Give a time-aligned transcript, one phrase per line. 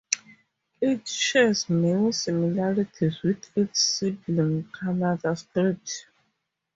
[0.81, 6.07] It shares many similarities with its sibling Kannada script.